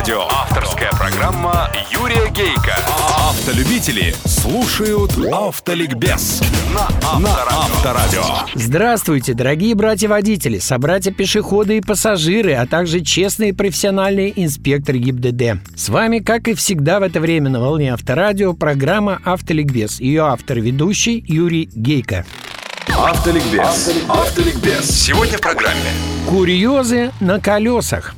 [0.00, 0.28] Авторадио.
[0.30, 2.74] Авторская программа Юрия Гейка.
[3.18, 6.40] Автолюбители слушают Автоликбез
[6.74, 8.22] на Авторадио.
[8.54, 15.60] Здравствуйте, дорогие братья-водители, собратья-пешеходы и пассажиры, а также честные профессиональные инспекторы ГИБДД.
[15.76, 20.00] С вами, как и всегда в это время на волне Авторадио, программа «Автоликбез».
[20.00, 22.24] Ее автор-ведущий Юрий Гейко.
[22.88, 23.92] Автоликбез.
[24.08, 24.86] Автоликбез.
[24.86, 25.90] Сегодня в программе
[26.26, 28.14] Курьезы на колесах.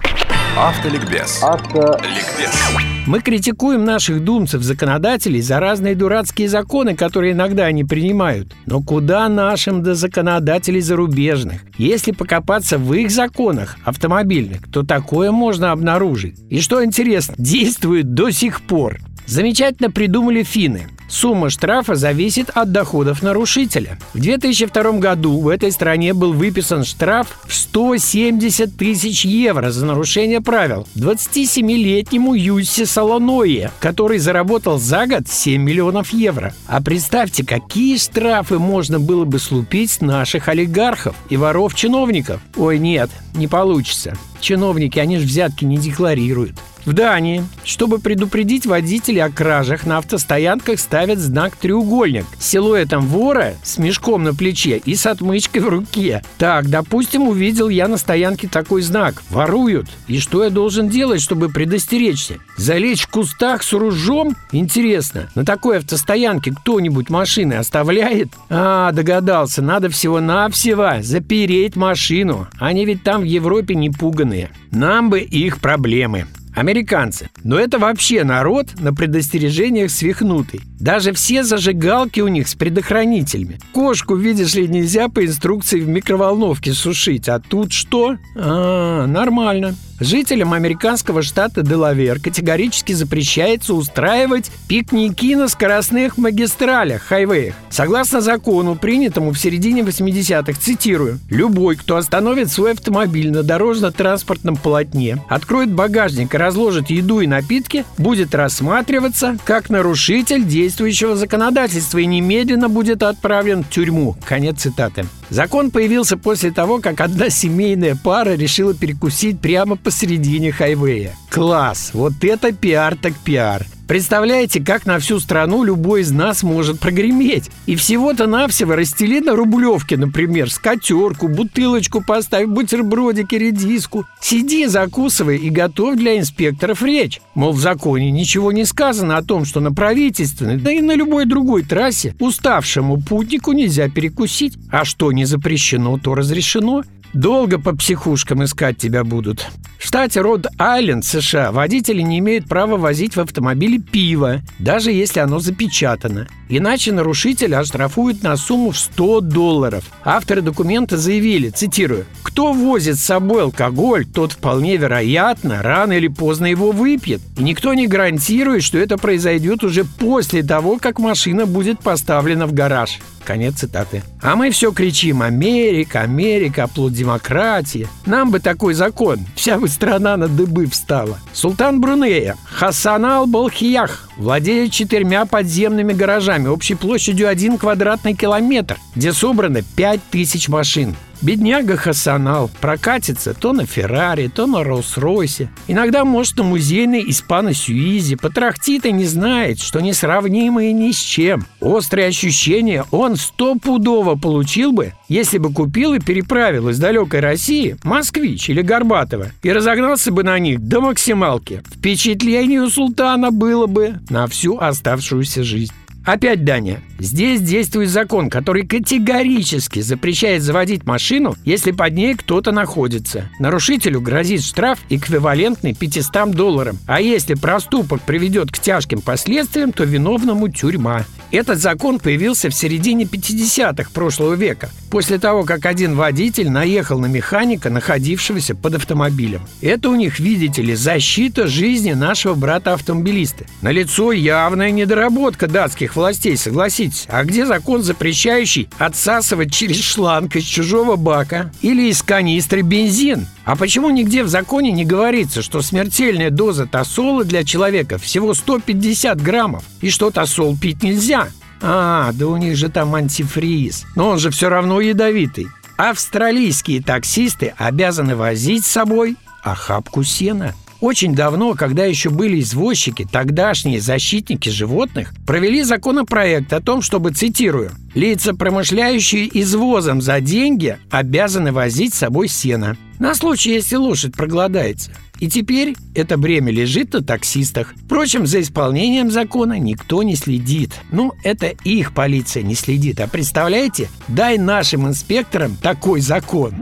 [0.56, 1.42] Автоликбез.
[1.42, 2.76] Ликбез.
[3.06, 8.54] Мы критикуем наших думцев-законодателей за разные дурацкие законы, которые иногда они принимают.
[8.66, 11.62] Но куда нашим до законодателей зарубежных?
[11.78, 16.38] Если покопаться в их законах автомобильных, то такое можно обнаружить.
[16.50, 18.98] И что интересно, действует до сих пор.
[19.32, 20.88] Замечательно придумали финны.
[21.08, 23.98] Сумма штрафа зависит от доходов нарушителя.
[24.12, 30.42] В 2002 году в этой стране был выписан штраф в 170 тысяч евро за нарушение
[30.42, 36.52] правил 27-летнему Юсси Солоное, который заработал за год 7 миллионов евро.
[36.66, 42.42] А представьте, какие штрафы можно было бы слупить наших олигархов и воров-чиновников.
[42.56, 44.14] Ой, нет, не получится.
[44.40, 46.56] Чиновники, они же взятки не декларируют.
[46.84, 53.54] В Дании, чтобы предупредить водителей о кражах, на автостоянках ставят знак «треугольник» с силуэтом вора
[53.62, 56.22] с мешком на плече и с отмычкой в руке.
[56.38, 59.86] Так, допустим, увидел я на стоянке такой знак «Воруют».
[60.08, 62.38] И что я должен делать, чтобы предостеречься?
[62.56, 64.36] Залечь в кустах с ружом?
[64.50, 68.28] Интересно, на такой автостоянке кто-нибудь машины оставляет?
[68.50, 72.48] А, догадался, надо всего-навсего запереть машину.
[72.58, 74.50] Они ведь там в Европе не пуганые.
[74.72, 76.26] Нам бы их проблемы.
[76.54, 77.30] Американцы.
[77.44, 80.60] Но это вообще народ на предостережениях свихнутый.
[80.78, 83.58] Даже все зажигалки у них с предохранителями.
[83.72, 87.28] Кошку, видишь ли, нельзя по инструкции в микроволновке сушить.
[87.28, 88.16] А тут что?
[88.36, 89.74] А, нормально.
[90.02, 97.54] Жителям американского штата Делавер категорически запрещается устраивать пикники на скоростных магистралях, хайвеях.
[97.70, 105.18] Согласно закону, принятому в середине 80-х, цитирую, «Любой, кто остановит свой автомобиль на дорожно-транспортном полотне,
[105.28, 112.68] откроет багажник и разложит еду и напитки, будет рассматриваться как нарушитель действующего законодательства и немедленно
[112.68, 114.16] будет отправлен в тюрьму».
[114.24, 115.06] Конец цитаты.
[115.32, 121.14] Закон появился после того, как одна семейная пара решила перекусить прямо посередине хайвея.
[121.28, 121.90] Класс!
[121.92, 123.66] Вот это пиар так пиар!
[123.86, 127.50] Представляете, как на всю страну любой из нас может прогреметь?
[127.66, 134.06] И всего-то навсего расстели на Рублевке, например, скатерку, бутылочку поставь, бутербродики, редиску.
[134.22, 137.20] Сиди, закусывай и готовь для инспекторов речь.
[137.34, 141.26] Мол, в законе ничего не сказано о том, что на правительственной, да и на любой
[141.26, 144.56] другой трассе уставшему путнику нельзя перекусить.
[144.70, 146.82] А что не запрещено, то разрешено.
[147.12, 149.48] Долго по психушкам искать тебя будут.
[149.92, 156.28] Штате Род-Айленд, США, водители не имеют права возить в автомобиле пиво, даже если оно запечатано.
[156.48, 159.84] Иначе нарушителя оштрафуют на сумму в 100 долларов.
[160.02, 166.46] Авторы документа заявили, цитирую, «Кто возит с собой алкоголь, тот вполне вероятно рано или поздно
[166.46, 167.20] его выпьет.
[167.36, 172.54] И никто не гарантирует, что это произойдет уже после того, как машина будет поставлена в
[172.54, 172.98] гараж».
[173.24, 174.02] Конец цитаты.
[174.20, 177.88] А мы все кричим «Америка, Америка, оплот демократии».
[178.06, 181.18] Нам бы такой закон, вся бы страна на дыбы встала.
[181.32, 189.62] Султан Брунея Хасан Ал-Балхиях владеет четырьмя подземными гаражами общей площадью 1 квадратный километр, где собрано
[189.62, 190.96] 5000 машин.
[191.22, 195.48] Бедняга Хасанал прокатится то на Феррари, то на Роллс-Ройсе.
[195.68, 198.16] Иногда, может, на музейной Испано-Сюизе.
[198.16, 201.46] Потрахтит и не знает, что несравнимые ни с чем.
[201.60, 208.50] Острые ощущения он стопудово получил бы, если бы купил и переправил из далекой России Москвич
[208.50, 211.62] или Горбатова и разогнался бы на них до максималки.
[211.72, 215.72] Впечатление у султана было бы на всю оставшуюся жизнь.
[216.04, 223.30] Опять, Даня, здесь действует закон, который категорически запрещает заводить машину, если под ней кто-то находится.
[223.38, 226.78] Нарушителю грозит штраф, эквивалентный 500 долларам.
[226.86, 231.04] А если проступок приведет к тяжким последствиям, то виновному тюрьма.
[231.30, 237.06] Этот закон появился в середине 50-х прошлого века, после того, как один водитель наехал на
[237.06, 239.40] механика, находившегося под автомобилем.
[239.62, 243.46] Это у них, видите ли, защита жизни нашего брата-автомобилиста.
[243.62, 247.06] Налицо явная недоработка датских властей, согласитесь.
[247.08, 253.26] А где закон, запрещающий отсасывать через шланг из чужого бака или из канистры бензин?
[253.44, 259.20] А почему нигде в законе не говорится, что смертельная доза тосола для человека всего 150
[259.20, 261.28] граммов, и что тосол пить нельзя?
[261.60, 263.84] А, да у них же там антифриз.
[263.94, 265.46] Но он же все равно ядовитый.
[265.76, 270.54] Австралийские таксисты обязаны возить с собой охапку сена.
[270.82, 277.70] Очень давно, когда еще были извозчики, тогдашние защитники животных провели законопроект о том, чтобы, цитирую,
[277.94, 284.90] «лица, промышляющие извозом за деньги, обязаны возить с собой сено, на случай, если лошадь проголодается».
[285.20, 287.74] И теперь это бремя лежит на таксистах.
[287.84, 290.72] Впрочем, за исполнением закона никто не следит.
[290.90, 292.98] Ну, это их полиция не следит.
[292.98, 296.54] А представляете, дай нашим инспекторам такой закон.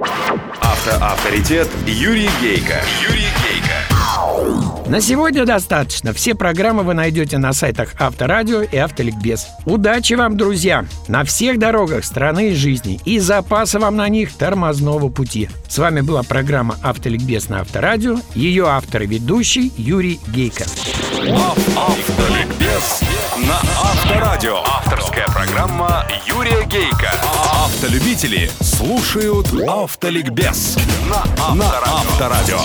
[0.61, 2.83] Автоавторитет Юрий Гейка.
[3.09, 3.30] Юрий
[4.91, 6.13] на сегодня достаточно.
[6.13, 9.47] Все программы вы найдете на сайтах Авторадио и Автоликбез.
[9.65, 15.09] Удачи вам, друзья, на всех дорогах страны и жизни и запаса вам на них тормозного
[15.09, 15.49] пути.
[15.69, 18.19] С вами была программа Автоликбез на Авторадио.
[18.35, 20.65] Ее автор и ведущий Юрий Гейко.
[21.77, 23.01] Автоликбез
[23.47, 24.57] на Авторадио.
[24.67, 27.13] Авторская программа Юрия Гейка.
[27.65, 30.77] Автолюбители слушают Автоликбез
[31.09, 32.59] на Авторадио.